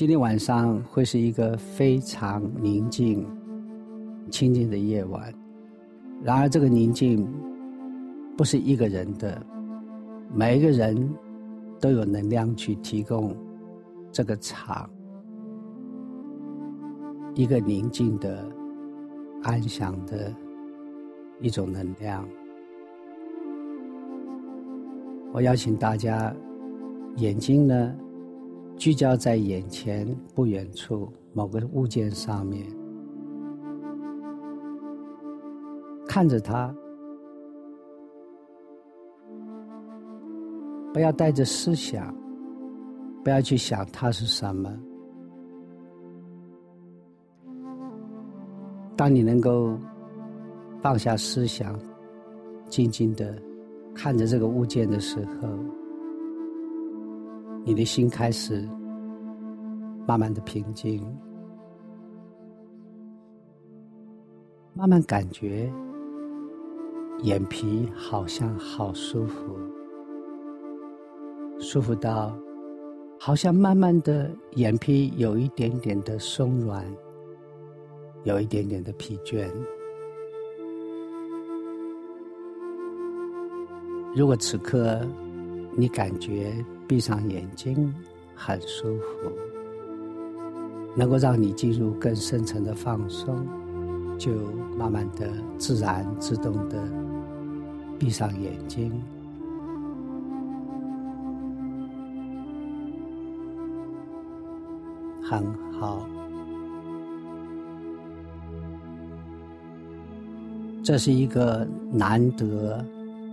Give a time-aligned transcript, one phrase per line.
[0.00, 3.22] 今天晚上会是一个非常宁静、
[4.30, 5.30] 清静的夜晚。
[6.22, 7.28] 然而，这个宁静
[8.34, 9.44] 不是一个人的，
[10.34, 11.14] 每一个人
[11.78, 13.36] 都有能量去提供
[14.10, 14.88] 这个场
[17.34, 18.42] 一个宁静的、
[19.42, 20.34] 安详的
[21.40, 22.26] 一种能量。
[25.30, 26.34] 我邀请大家，
[27.16, 27.94] 眼睛呢？
[28.80, 32.66] 聚焦在眼前不远处某个物件上面，
[36.08, 36.74] 看着它，
[40.94, 42.16] 不要带着思想，
[43.22, 44.74] 不要去想它是什么。
[48.96, 49.76] 当你能够
[50.80, 51.78] 放下思想，
[52.70, 53.36] 静静的
[53.94, 55.79] 看着这个物件的时候。
[57.64, 58.68] 你的心开始
[60.06, 61.00] 慢慢的平静，
[64.74, 65.70] 慢慢感觉
[67.22, 69.56] 眼皮好像好舒服，
[71.58, 72.34] 舒服到
[73.18, 76.84] 好像慢慢的眼皮有一点点的松软，
[78.24, 79.48] 有一点点的疲倦。
[84.16, 85.06] 如果此刻
[85.76, 86.52] 你感觉，
[86.90, 87.94] 闭上眼睛，
[88.34, 89.30] 很舒服，
[90.96, 93.46] 能够让你进入更深层的放松，
[94.18, 94.32] 就
[94.76, 96.82] 慢慢的、自然、自动的
[97.96, 98.90] 闭上眼睛，
[105.22, 105.46] 很
[105.78, 106.04] 好。
[110.82, 112.84] 这是一个难得、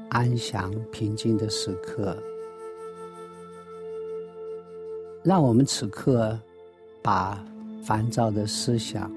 [0.09, 2.15] 安详、平静的时刻。
[5.27, 6.39] 让我们此刻
[7.03, 7.37] 把
[7.83, 9.11] 烦躁的思想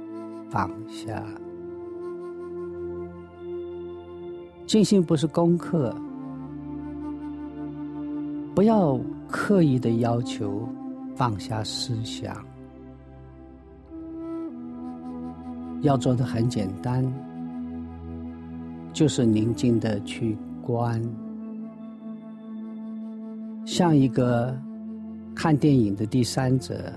[0.48, 1.24] 放下。
[4.66, 5.94] 静心不是功课，
[8.56, 8.98] 不要
[9.28, 10.68] 刻意的要求
[11.14, 12.44] 放下思想，
[15.82, 17.06] 要做的很简单，
[18.92, 21.00] 就是宁静的去观，
[23.64, 24.52] 像一个。
[25.34, 26.92] 看电影的第三者，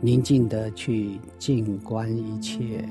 [0.00, 2.84] 宁静的去静观一切，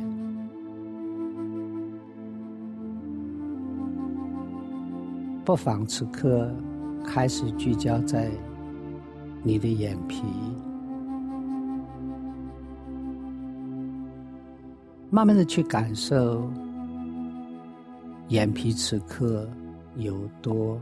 [5.44, 6.50] 不妨此刻
[7.06, 8.32] 开始聚焦在
[9.44, 10.24] 你的眼皮，
[15.10, 16.50] 慢慢的去感受
[18.30, 19.46] 眼皮此刻
[19.98, 20.80] 有多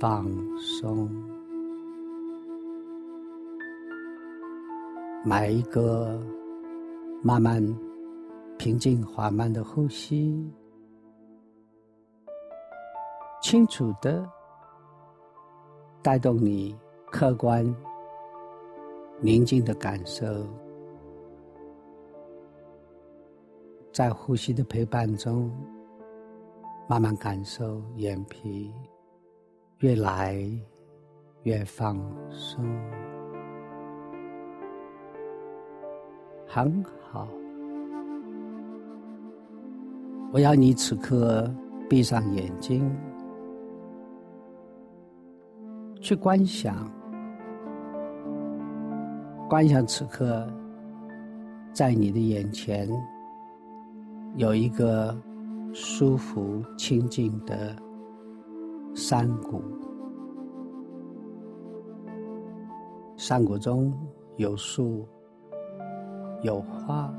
[0.00, 0.26] 放
[0.58, 1.37] 松。
[5.24, 6.18] 买一个
[7.22, 7.62] 慢慢
[8.56, 10.50] 平静缓慢的呼吸，
[13.42, 14.26] 清楚的
[16.02, 16.78] 带动你
[17.10, 17.64] 客观
[19.20, 20.26] 宁静的感受，
[23.92, 25.50] 在呼吸的陪伴中，
[26.88, 28.72] 慢慢感受眼皮
[29.78, 30.40] 越来
[31.42, 32.00] 越放
[32.30, 32.64] 松。
[36.50, 37.28] 很好，
[40.32, 41.46] 我要你此刻
[41.90, 42.90] 闭上眼睛，
[46.00, 46.90] 去观想，
[49.46, 50.50] 观想此刻
[51.70, 52.88] 在你的眼前
[54.36, 55.14] 有一个
[55.74, 57.76] 舒服清静的
[58.94, 59.62] 山谷，
[63.18, 63.92] 山谷中
[64.36, 65.06] 有树。
[66.42, 67.12] 有花，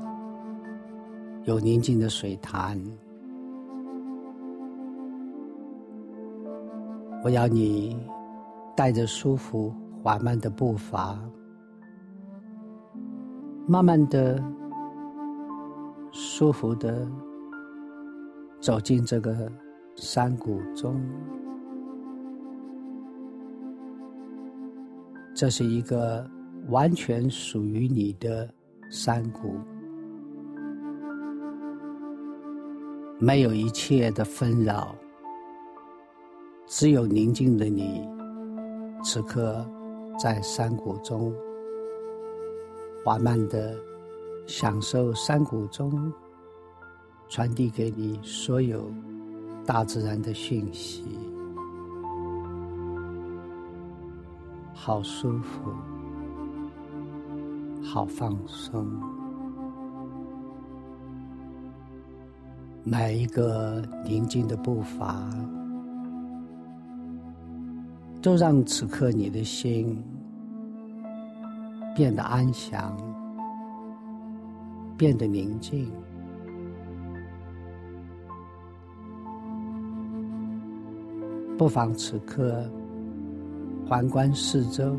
[1.44, 2.80] 有宁静的水潭。
[7.22, 7.98] 我要你
[8.74, 11.20] 带着舒服、缓慢的步伐，
[13.66, 14.42] 慢慢的、
[16.12, 17.06] 舒服的
[18.58, 19.52] 走进这个
[19.96, 20.98] 山谷中。
[25.34, 26.26] 这是一个
[26.68, 28.48] 完全属于你的。
[28.90, 29.54] 山谷，
[33.20, 34.92] 没有一切的纷扰，
[36.66, 38.04] 只有宁静的你。
[39.04, 39.64] 此刻
[40.18, 41.32] 在山谷中，
[43.04, 43.78] 缓慢的
[44.44, 46.12] 享受山谷中
[47.28, 48.92] 传递给你所有
[49.64, 51.04] 大自然的讯息，
[54.74, 55.70] 好舒服。
[57.92, 58.86] 好放松。
[62.84, 65.28] 每一个宁静的步伐，
[68.22, 70.00] 都让此刻你的心
[71.96, 72.96] 变得安详，
[74.96, 75.90] 变得宁静。
[81.58, 82.64] 不妨此刻
[83.84, 84.96] 环观四周，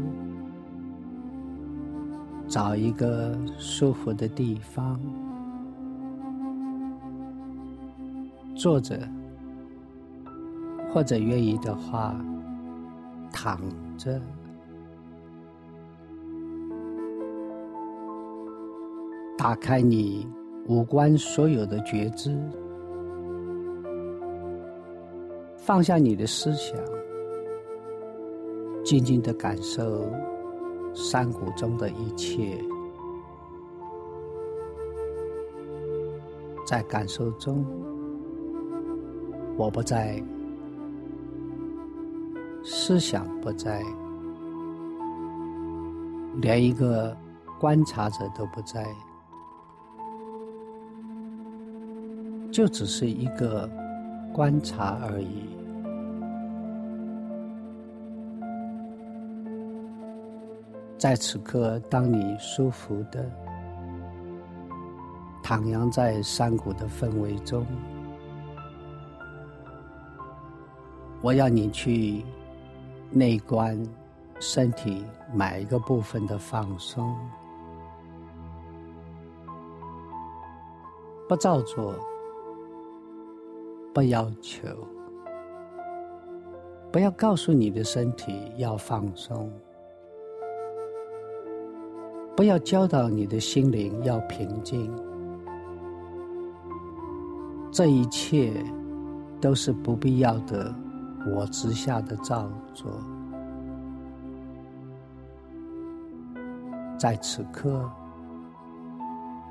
[2.52, 5.00] 找一个舒服的地方
[8.54, 9.00] 坐着，
[10.94, 12.14] 或者愿意的话
[13.32, 13.58] 躺
[13.98, 14.20] 着，
[19.38, 20.28] 打开你
[20.68, 22.38] 五官所有的觉知。
[25.56, 26.78] 放下你的思想，
[28.84, 30.06] 静静的感受
[30.94, 32.64] 山谷中的一切，
[36.66, 37.66] 在感受中，
[39.58, 40.24] 我不在，
[42.64, 43.84] 思想不在，
[46.42, 47.16] 连一个
[47.60, 48.88] 观察者都不在，
[52.52, 53.70] 就只是一个。
[54.34, 55.61] 观察而已。
[61.02, 63.28] 在此刻，当你舒服的
[65.44, 67.66] 徜徉在山谷的氛围中，
[71.24, 72.24] 我要你去
[73.10, 73.84] 内观
[74.40, 75.04] 身体
[75.34, 77.18] 每一个部分的放松，
[81.28, 81.96] 不照做。
[83.92, 84.68] 不要求，
[86.92, 89.52] 不要告诉你的身体要放松，
[92.36, 94.92] 不要教导你的心灵要平静。
[97.72, 98.54] 这一切
[99.40, 100.74] 都是不必要的
[101.36, 102.92] 我之下的造作。
[106.98, 107.90] 在此刻，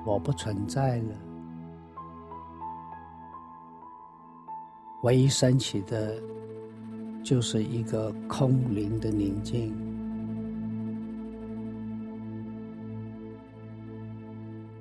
[0.06, 1.14] 我不存在了。
[5.02, 6.14] 唯一升起的，
[7.22, 9.89] 就是一个空灵的宁静。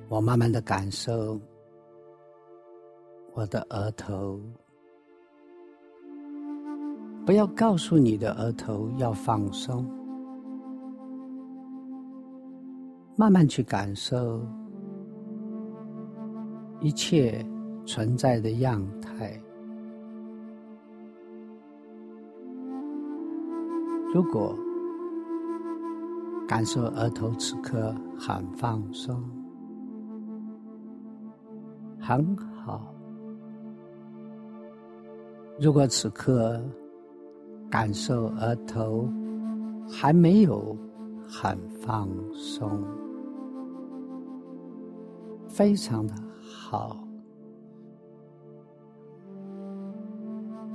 [0.09, 1.39] 我慢慢的感受
[3.35, 4.41] 我的额头，
[7.27, 9.85] 不要告诉你的额头要放松，
[13.15, 14.41] 慢慢去感受
[16.81, 17.45] 一切
[17.85, 19.39] 存在的样态。
[24.11, 24.57] 如果
[26.47, 29.23] 感受额头此刻很放松，
[32.09, 32.35] 很
[32.65, 32.81] 好；
[35.59, 36.59] 如果此刻
[37.69, 39.07] 感受额头
[39.87, 40.75] 还没有
[41.27, 42.83] 很放松，
[45.47, 46.97] 非常的好；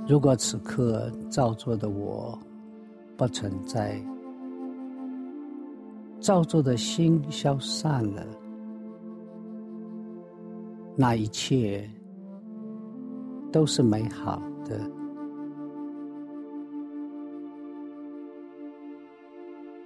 [0.07, 2.39] 如果此刻照做的我。
[3.17, 3.97] 不存在，
[6.19, 8.25] 造作的心消散了，
[10.95, 11.89] 那一切
[13.51, 14.79] 都是美好的。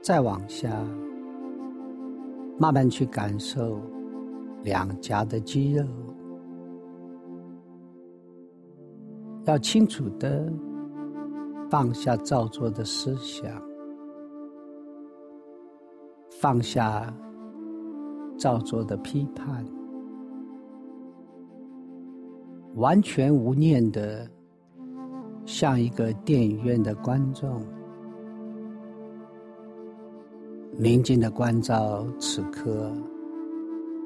[0.01, 0.69] 再往下，
[2.57, 3.79] 慢慢去感受
[4.63, 5.85] 两颊的肌肉，
[9.45, 10.51] 要清楚的。
[11.71, 13.61] 放下造作的思想，
[16.41, 17.15] 放下
[18.39, 19.63] 造作的批判，
[22.79, 24.25] 完全无念的，
[25.45, 27.61] 像一个电影院的观众，
[30.77, 32.89] 宁静的关照此刻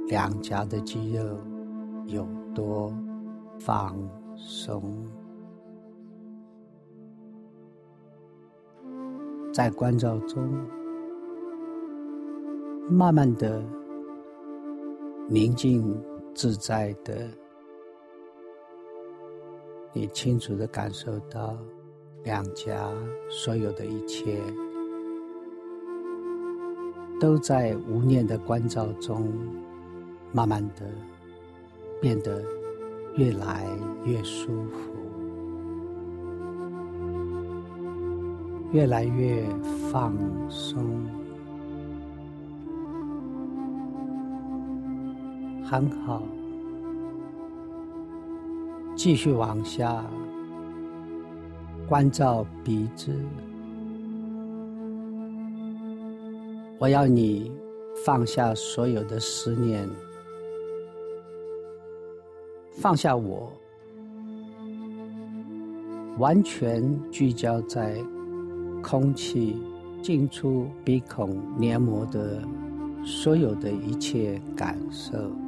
[0.07, 1.23] 两颊的肌肉
[2.07, 2.91] 有多
[3.59, 3.95] 放
[4.35, 4.81] 松。
[9.53, 10.51] 在关照中，
[12.89, 13.63] 慢慢的
[15.29, 15.95] 宁静
[16.33, 17.29] 自在的，
[19.93, 21.55] 你清楚的感受到
[22.23, 22.91] 两颊
[23.29, 24.41] 所有的一切，
[27.19, 29.31] 都在无念的关照中，
[30.31, 30.89] 慢慢的
[32.01, 32.43] 变得
[33.15, 33.67] 越来
[34.03, 34.91] 越舒服。
[38.71, 39.45] 越来越
[39.91, 40.15] 放
[40.49, 41.05] 松，
[45.63, 46.23] 很好，
[48.95, 50.03] 继续往下
[51.87, 53.11] 关照鼻子。
[56.79, 57.51] 我要你
[58.05, 59.89] 放下所有的思念，
[62.77, 63.51] 放下我，
[66.17, 67.95] 完全聚焦在
[68.81, 69.57] 空气
[70.01, 72.43] 进出鼻孔黏膜的
[73.05, 75.42] 所有的一切感受。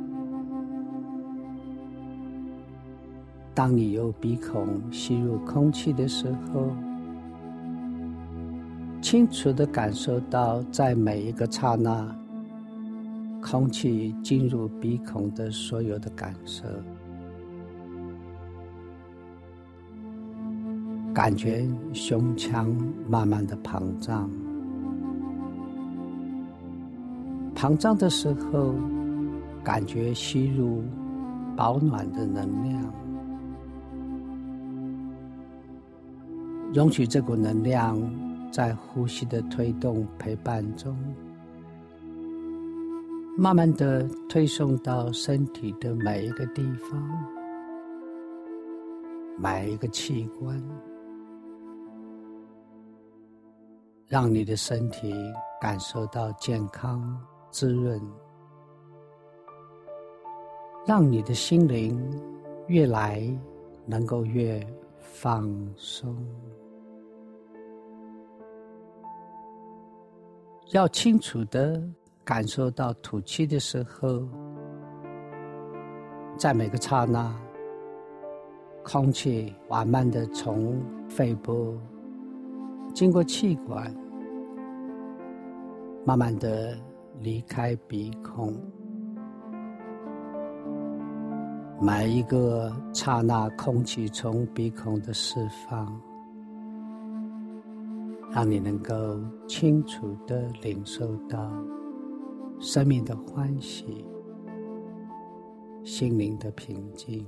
[3.55, 6.67] 当你由鼻孔吸入空气的时候。
[9.01, 12.07] 清楚的感受到，在每一个刹那，
[13.39, 16.63] 空气进入鼻孔的所有的感受，
[21.13, 22.75] 感觉胸腔
[23.07, 24.27] 慢慢的膨胀，
[27.55, 28.73] 膨胀的时候，
[29.63, 30.81] 感觉吸入
[31.55, 32.91] 保暖的能量，
[36.75, 37.97] 容许这股能量。
[38.51, 40.95] 在呼吸的推动陪伴中，
[43.37, 47.25] 慢慢的推送到身体的每一个地方、
[49.37, 50.63] 每一个器官，
[54.07, 55.13] 让你的身体
[55.59, 58.01] 感受到健康、滋润，
[60.87, 61.99] 让你的心灵
[62.67, 63.21] 越来
[63.85, 64.65] 能够越
[65.01, 66.15] 放松。
[70.71, 71.79] 要清楚的
[72.23, 74.27] 感受到吐气的时候，
[76.39, 77.31] 在每个刹那，
[78.83, 81.77] 空气缓慢的从肺部
[82.95, 83.95] 经过气管，
[86.03, 86.75] 慢慢的
[87.19, 88.51] 离开鼻孔。
[91.79, 96.01] 每一个刹那，空气从鼻孔的释放。
[98.35, 98.93] 让你能够
[99.47, 101.49] 清楚的领受到
[102.59, 104.05] 生命的欢喜、
[105.85, 107.25] 心灵的平静。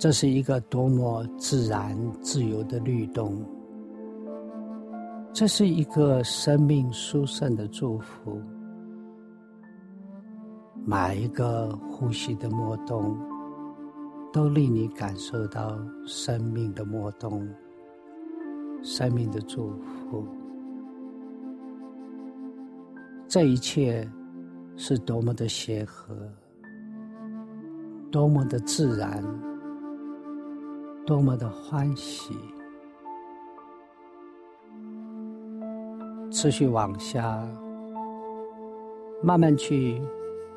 [0.00, 3.40] 这是一个多么自然、自由的律动！
[5.32, 8.42] 这是一个生命殊胜的祝福。
[10.84, 13.16] 每一个呼吸的脉动。
[14.32, 17.48] 都令你感受到生命的脉动，
[18.82, 20.26] 生命的祝福。
[23.26, 24.08] 这一切
[24.76, 26.14] 是多么的协和，
[28.10, 29.22] 多么的自然，
[31.06, 32.34] 多么的欢喜。
[36.30, 37.42] 持续往下，
[39.22, 40.00] 慢慢去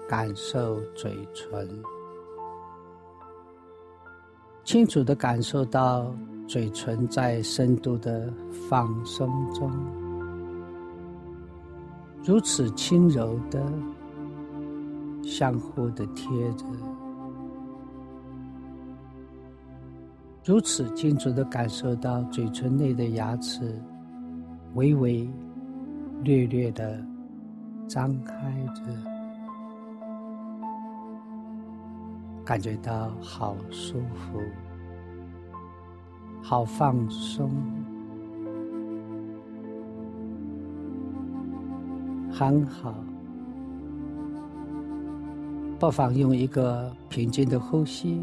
[0.08, 1.68] 感受嘴唇。
[4.64, 6.14] 清楚的感受到
[6.48, 8.32] 嘴唇在深度的
[8.70, 9.72] 放松中，
[12.24, 13.62] 如此轻柔的
[15.24, 16.66] 相互的贴着，
[20.46, 23.82] 如此清楚的感受到嘴唇内的牙齿
[24.76, 25.28] 微微、
[26.24, 27.04] 略略的
[27.88, 28.36] 张开
[28.76, 29.11] 着，
[32.46, 34.40] 感觉到好舒服。
[36.44, 37.52] 好放松，
[42.32, 42.96] 很好。
[45.80, 48.22] 不妨用一个平静的呼吸，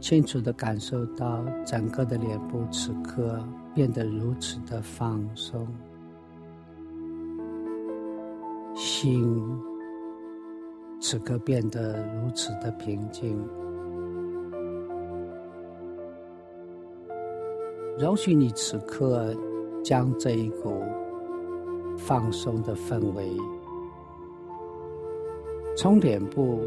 [0.00, 5.66] 清楚的感受到整个的脸部此刻变得如此的放松，
[8.74, 9.36] 心
[11.08, 13.38] 此刻变得如此的平静。
[17.96, 19.32] 容许你此刻
[19.84, 20.82] 将这一股
[21.96, 23.30] 放松的氛围
[25.76, 26.64] 从脸部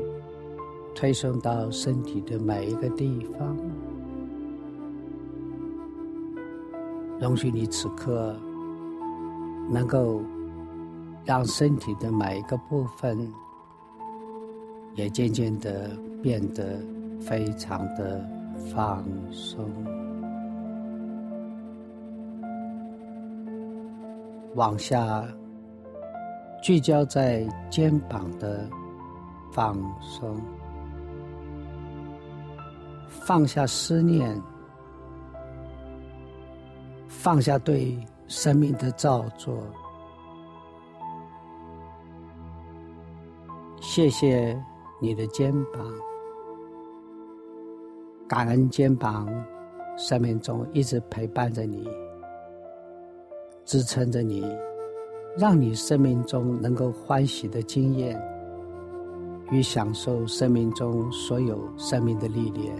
[0.95, 3.57] 推送到身体的每一个地方。
[7.19, 8.33] 容许你此刻
[9.69, 10.21] 能够
[11.25, 13.29] 让身体的每一个部分
[14.95, 15.89] 也渐渐的
[16.21, 16.79] 变得
[17.19, 18.27] 非常的
[18.73, 19.69] 放松。
[24.55, 25.23] 往下
[26.61, 28.67] 聚焦在肩膀的
[29.53, 30.35] 放松，
[33.07, 34.41] 放下思念，
[37.07, 39.63] 放下对生命的造作。
[43.79, 44.61] 谢谢
[45.01, 45.81] 你的肩膀，
[48.27, 49.27] 感恩肩膀，
[49.97, 51.87] 生命中一直陪伴着你，
[53.63, 54.43] 支撑着你，
[55.37, 58.21] 让你生命中能够欢喜的经验
[59.51, 62.75] 与享受生命中所有生命的历练。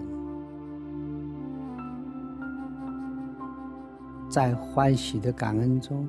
[4.28, 6.06] 在欢喜的感恩中，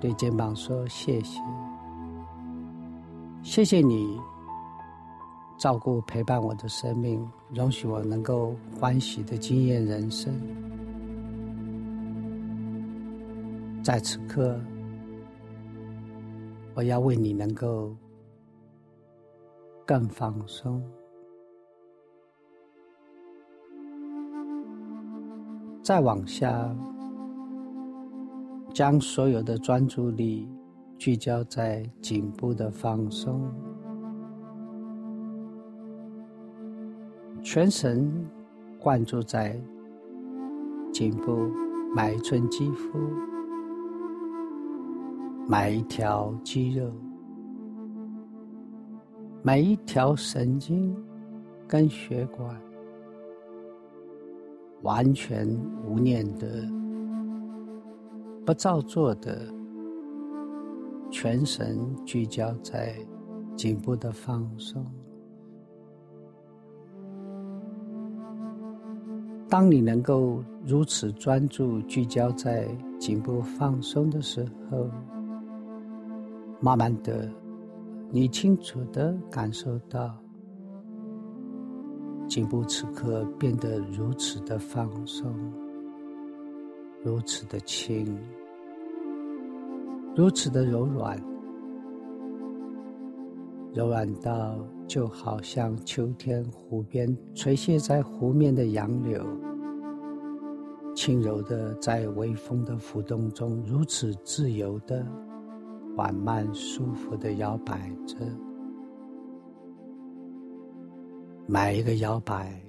[0.00, 1.40] 对肩膀说：“谢谢，
[3.44, 4.18] 谢谢你
[5.58, 10.34] 照顾陪伴我的生命，容许我能够欢喜的经验人生。
[13.82, 14.58] 在此刻，
[16.74, 17.94] 我要为你能够
[19.86, 20.82] 更放松。”
[25.84, 26.74] 再往下，
[28.72, 30.48] 将所有的专注力
[31.04, 33.46] 聚焦在颈部的放松，
[37.42, 38.10] 全神
[38.78, 39.54] 贯注在
[40.90, 41.50] 颈部
[41.94, 42.98] 每一寸肌肤、
[45.46, 46.90] 每一条肌肉、
[49.42, 50.96] 每一条神经
[51.68, 52.58] 跟血管。
[54.80, 55.46] 完全
[55.86, 56.66] 无念的、
[58.46, 59.46] 不造作的，
[61.14, 62.92] 全神聚焦在
[63.56, 64.84] 颈部的放松。
[69.48, 72.66] 当你能够如此专注聚焦在
[72.98, 74.90] 颈部放松的时候，
[76.60, 77.30] 慢慢的，
[78.10, 80.12] 你清楚的感受到。
[82.26, 85.32] 颈部此刻变得如此的放松，
[87.04, 88.04] 如此的轻，
[90.16, 91.20] 如此的柔软，
[93.72, 99.20] 柔软到就好像秋天湖边垂泻在湖面的杨柳，
[100.94, 105.04] 轻柔的在微风的浮动中，如此自由的、
[105.96, 108.16] 缓慢、舒服的摇摆着。
[111.46, 112.62] 每一个摇摆，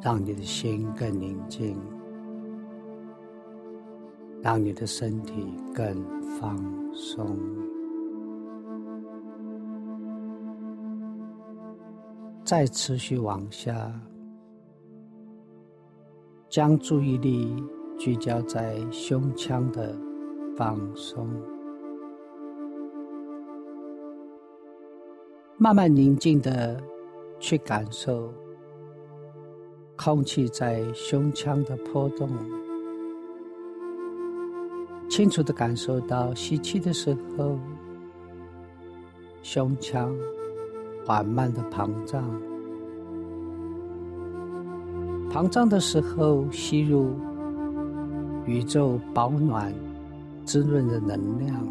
[0.00, 1.76] 让你的心更宁静，
[4.44, 5.32] 让你的身体
[5.74, 6.04] 更
[6.38, 6.54] 放
[6.92, 7.26] 松。
[12.44, 13.90] 再持续往下，
[16.50, 17.56] 将注意力
[17.96, 19.96] 聚焦在胸腔的
[20.54, 21.26] 放松。
[25.56, 26.78] 慢慢宁静的。
[27.40, 28.32] 去感受
[29.98, 32.26] 空气在胸腔的波动，
[35.14, 37.56] 清楚的感受到吸气的时候，
[39.44, 40.12] 胸腔
[41.06, 42.20] 缓慢的膨胀；
[45.30, 47.14] 膨胀的时候，吸入
[48.44, 49.72] 宇宙保暖、
[50.44, 51.64] 滋润的能量。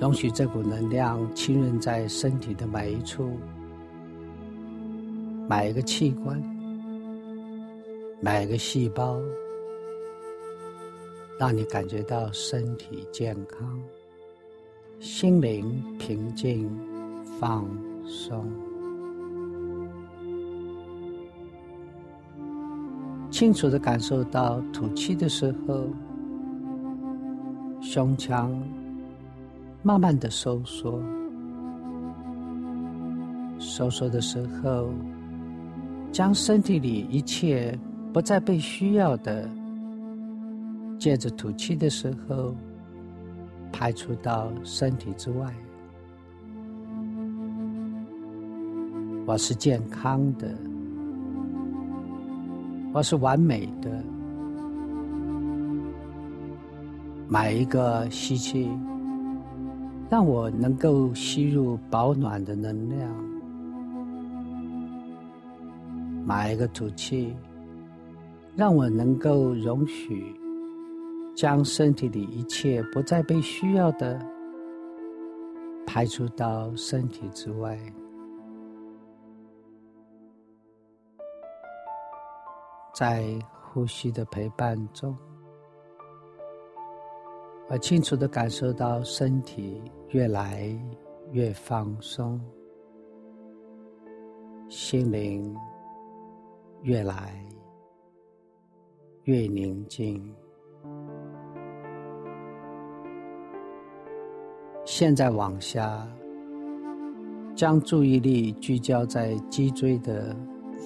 [0.00, 3.32] 容许这股能量浸润在身体的每一处、
[5.46, 6.42] 每一个器官、
[8.24, 9.20] 每个细胞，
[11.38, 13.78] 让你感觉到身体健康、
[14.98, 16.66] 心灵平静、
[17.38, 17.68] 放
[18.06, 18.50] 松。
[23.30, 25.86] 清楚的感受到吐气的时候，
[27.82, 28.58] 胸腔。
[29.82, 30.98] 慢慢的收缩，
[33.58, 34.88] 收缩的时候，
[36.10, 37.78] 将身体里一切
[38.14, 39.50] 不再被需要的，
[41.00, 42.54] 借着吐气的时候，
[43.72, 45.52] 排出到身体之外。
[49.26, 50.56] 我是健康的，
[52.92, 53.90] 我是完美的，
[57.26, 58.70] 每一个吸气。
[60.08, 63.10] 让我能够吸入保暖的能量，
[66.24, 67.34] 买一个吐气，
[68.56, 70.32] 让我能够容许
[71.34, 74.24] 将身体里一切不再被需要的
[75.84, 77.78] 排除到身体之外，
[82.94, 85.16] 在呼吸的陪伴中。
[87.68, 90.70] 我清楚的感受到身体越来
[91.32, 92.40] 越放松，
[94.68, 95.54] 心灵
[96.82, 97.44] 越来
[99.24, 100.22] 越宁静。
[104.84, 106.06] 现在往下，
[107.54, 110.36] 将注意力聚焦在脊椎的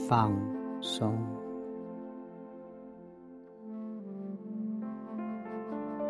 [0.08, 0.32] 放
[0.80, 1.18] 松，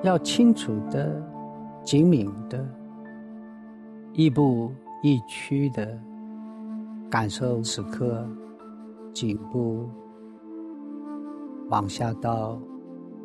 [0.03, 1.23] 要清楚的、
[1.83, 2.67] 精明的、
[4.13, 4.71] 亦步
[5.03, 5.99] 亦趋的。
[7.11, 8.29] 感受此刻
[9.15, 9.89] 颈部
[11.71, 12.59] 往下到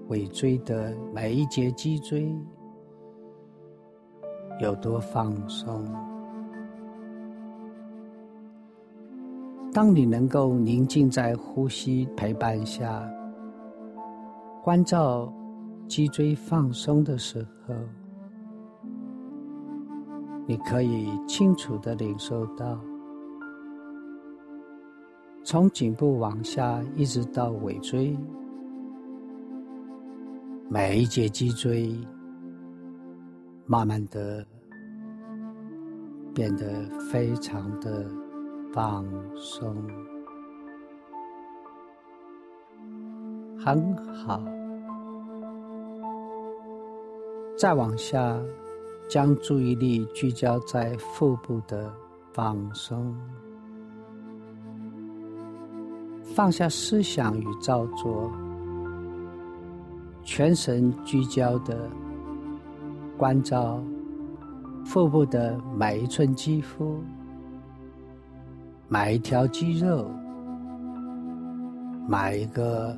[0.09, 2.29] 尾椎的每一节脊椎
[4.59, 5.85] 有多放松。
[9.71, 13.09] 当你能够宁静在呼吸陪伴下，
[14.61, 15.33] 关照
[15.87, 17.73] 脊椎放松的时候，
[20.45, 22.77] 你可以清楚的领受到。
[25.53, 28.17] 从颈部往下，一直到尾椎，
[30.67, 31.95] 每一节脊椎
[33.67, 34.43] 慢慢的
[36.33, 38.09] 变得非常的
[38.73, 39.77] 放松，
[43.63, 44.41] 很好。
[47.55, 48.41] 再往下，
[49.07, 51.93] 将注意力聚焦在腹部的
[52.33, 53.15] 放松。
[56.35, 58.31] 放下思想与造作，
[60.23, 61.87] 全神聚焦的
[63.15, 63.79] 关照
[64.83, 66.99] 腹部的每一寸肌肤、
[68.87, 70.09] 每一条肌肉、
[72.07, 72.97] 每一个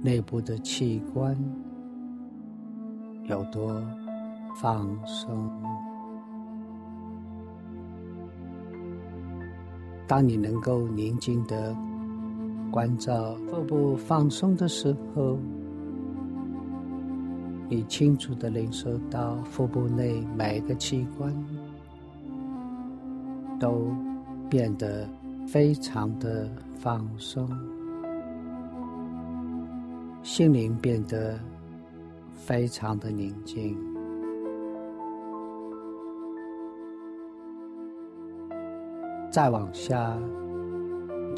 [0.00, 1.36] 内部的器官
[3.24, 3.82] 有多
[4.62, 5.50] 放松。
[10.06, 11.76] 当你能够宁静的。
[12.70, 15.36] 关照腹部放松的时候，
[17.68, 21.34] 你清楚的领受到腹部内每个器官
[23.58, 23.92] 都
[24.48, 25.08] 变得
[25.46, 27.48] 非常的放松，
[30.22, 31.38] 心灵变得
[32.34, 33.76] 非常的宁静。
[39.30, 40.16] 再往下。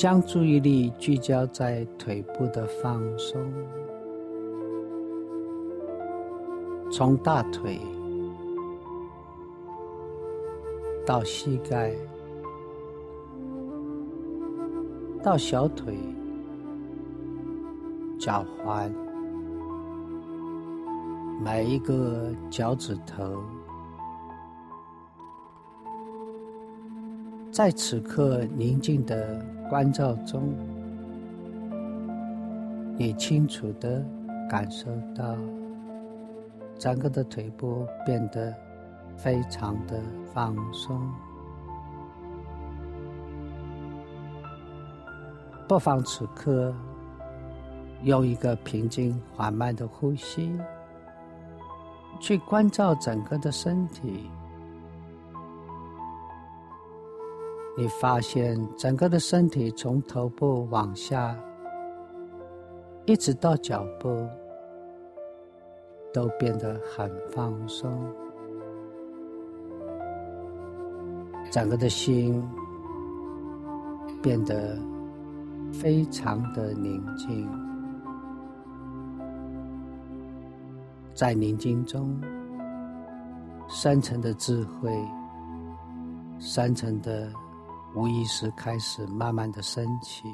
[0.03, 3.41] 将注意力聚焦在腿部的放松，
[6.91, 7.79] 从大腿
[11.07, 11.95] 到膝盖，
[15.23, 15.97] 到小腿、
[18.19, 18.91] 脚踝，
[21.45, 23.41] 每一个脚趾头。
[27.53, 30.55] 在此刻宁静的关照中，
[32.97, 34.03] 你清楚的
[34.49, 35.37] 感受到
[36.79, 38.55] 整个的腿部变得
[39.19, 40.01] 非常的
[40.33, 40.99] 放松。
[45.69, 46.75] 不妨此刻
[48.03, 50.59] 用一个平静缓慢的呼吸，
[52.19, 54.31] 去关照整个的身体。
[57.75, 61.35] 你发现整个的身体从头部往下，
[63.07, 64.29] 一直到脚部，
[66.13, 67.91] 都变得很放松。
[71.51, 72.47] 整个的心
[74.23, 74.79] 变得
[75.73, 77.49] 非常的宁静，
[81.15, 82.21] 在宁静中，
[83.67, 84.95] 深层的智慧，
[86.39, 87.33] 深层的。
[87.95, 90.25] 无意识开始慢慢的升起，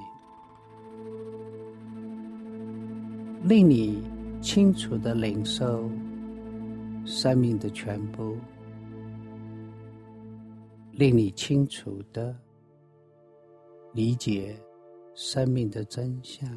[3.43, 4.03] 令你
[4.41, 5.91] 清楚的领受
[7.05, 8.37] 生命的全部，
[10.93, 12.33] 令你清楚的
[13.93, 14.57] 理解
[15.15, 16.49] 生命的真相，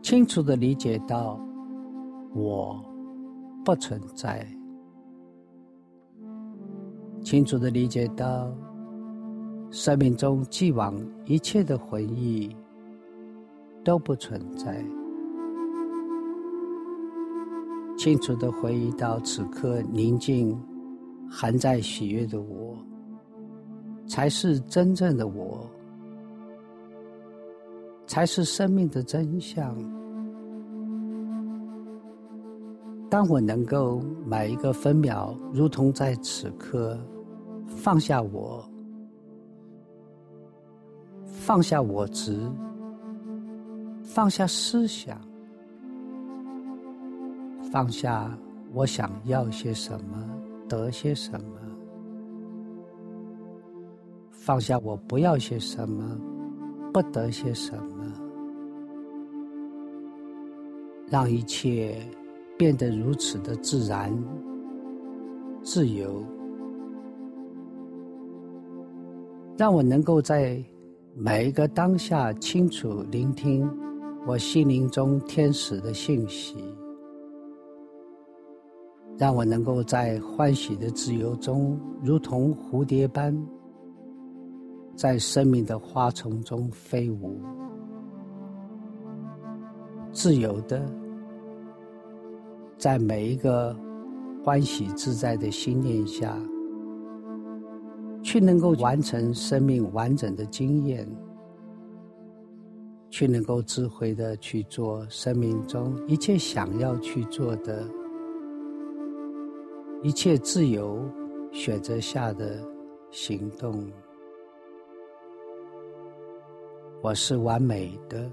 [0.00, 1.38] 清楚的理解到
[2.34, 2.82] 我
[3.62, 4.48] 不存在。
[7.28, 8.50] 清楚的理解到，
[9.70, 10.94] 生命中既往
[11.26, 12.56] 一切的回忆
[13.84, 14.82] 都不存在。
[17.98, 20.58] 清楚的回忆到此刻宁静、
[21.30, 22.74] 含在喜悦的我，
[24.06, 25.68] 才是真正的我，
[28.06, 29.76] 才是生命的真相。
[33.10, 36.98] 当我能够每一个分秒，如同在此刻。
[37.88, 38.62] 放下我，
[41.24, 42.38] 放下我执，
[44.02, 45.18] 放下思想，
[47.72, 48.30] 放下
[48.74, 50.22] 我想要些什么，
[50.68, 51.58] 得些什么，
[54.32, 56.04] 放下我不要些什么，
[56.92, 58.04] 不得些什么，
[61.06, 62.06] 让一切
[62.58, 64.14] 变得如此的自然、
[65.62, 66.22] 自由。
[69.58, 70.56] 让我能够在
[71.16, 73.68] 每一个当下清楚聆听
[74.24, 76.54] 我心灵中天使的信息，
[79.18, 83.36] 让我能够在欢喜的自由中，如同蝴蝶般
[84.94, 87.40] 在生命的花丛中飞舞，
[90.12, 90.88] 自由的
[92.76, 93.76] 在每一个
[94.44, 96.38] 欢喜自在的心念下。
[98.22, 101.08] 去能够完成生命完整的经验，
[103.08, 107.86] 去能够智慧的去做生命中一切想要去做的，
[110.02, 111.00] 一切自由
[111.52, 112.62] 选择下的
[113.10, 113.90] 行动。
[117.00, 118.30] 我是完美的，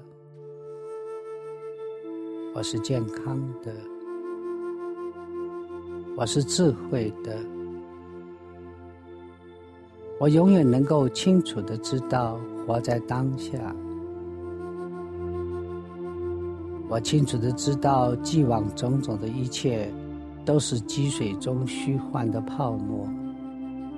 [2.53, 3.71] 我是健康的，
[6.17, 7.54] 我是智慧的。
[10.17, 13.75] 我永远能够清楚的知道活在当下。
[16.87, 19.91] 我清楚的知道，既往种种的一切，
[20.45, 23.07] 都是积水中虚幻的泡沫，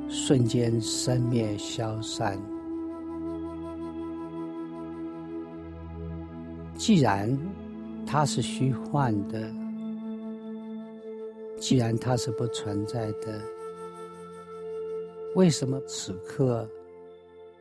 [0.10, 2.40] 瞬间生灭消散。
[6.76, 7.38] 既然
[8.06, 9.52] 它是虚幻的，
[11.60, 13.40] 既然它是不存在的。
[15.38, 16.68] 为什么此刻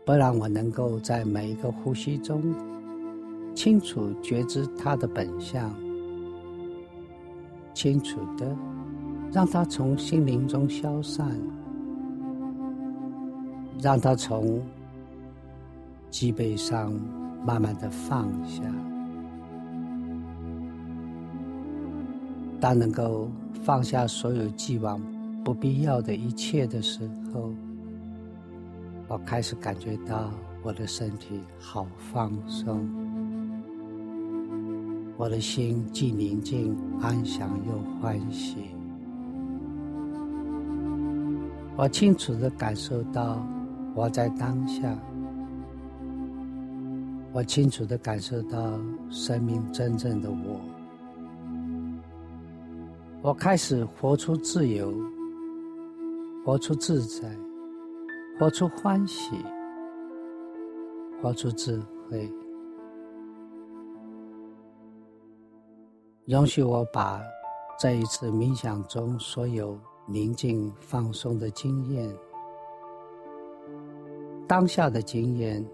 [0.03, 2.43] 不让我能够在每一个呼吸中
[3.55, 5.71] 清楚觉知它的本相，
[7.75, 8.57] 清楚的
[9.31, 11.39] 让它从心灵中消散，
[13.79, 14.63] 让它从
[16.11, 16.91] 脊背上
[17.45, 18.63] 慢慢的放下。
[22.59, 23.29] 当能够
[23.63, 24.99] 放下所有既往
[25.45, 27.53] 不必要的一切的时候。
[29.09, 32.85] 我开始感觉到我的身体好放松，
[35.17, 38.57] 我的心既宁静、安详又欢喜。
[41.77, 43.47] 我清楚的感受到
[43.95, 44.99] 我在当下，
[47.33, 48.77] 我清楚的感受到
[49.09, 50.61] 生命真正的我。
[53.23, 54.93] 我开始活出自由，
[56.45, 57.46] 活出自在。
[58.39, 59.31] 活出欢喜，
[61.23, 62.31] 活出智慧。
[66.27, 67.23] 容许我把
[67.79, 72.15] 这一次冥想中所有宁静放松的经验、
[74.47, 75.65] 当下的经验，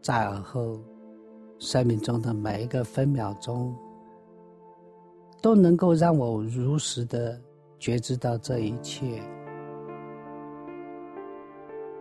[0.00, 0.76] 在而后
[1.60, 3.72] 生命中的每一个分秒钟，
[5.40, 7.40] 都能够让我如实的
[7.78, 9.22] 觉知到这一切。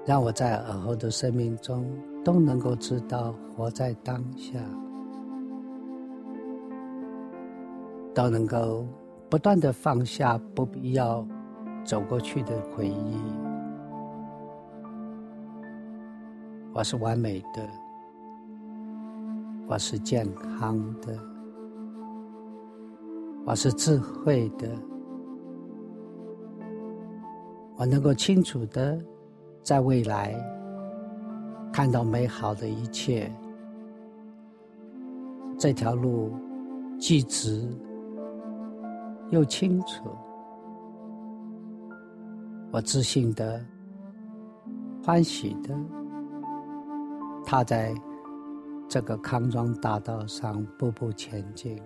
[0.03, 1.85] 让我在尔后的生命中
[2.23, 4.59] 都能够知道活在当下，
[8.13, 8.87] 都能够
[9.29, 11.25] 不断的放下不必要
[11.83, 13.15] 走过去的回忆。
[16.73, 17.69] 我是完美的，
[19.67, 21.15] 我是健康的，
[23.45, 24.67] 我是智慧的，
[27.75, 28.99] 我能够清楚的。
[29.63, 30.35] 在未来，
[31.71, 33.31] 看到美好的一切，
[35.57, 36.31] 这条路
[36.99, 37.67] 既直
[39.29, 40.09] 又清楚。
[42.71, 43.63] 我自信的、
[45.03, 45.77] 欢喜的，
[47.45, 47.93] 踏在
[48.87, 51.79] 这个康庄大道上，步步前进。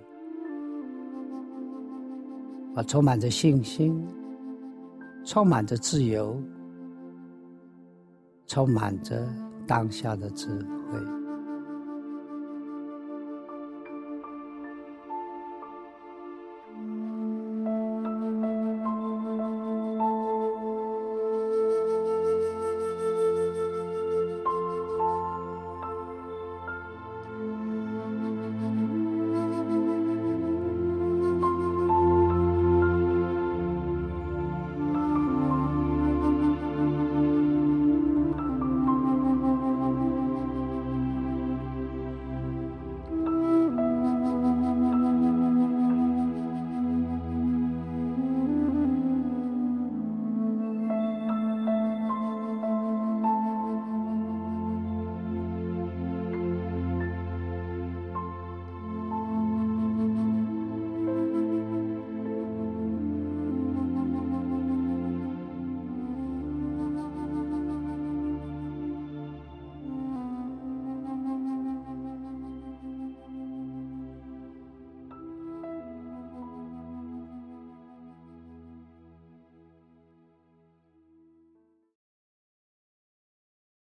[2.76, 4.08] 我充满着信心，
[5.24, 6.42] 充满着自由。
[8.47, 9.27] 充满着
[9.67, 10.47] 当下的智
[10.91, 11.25] 慧。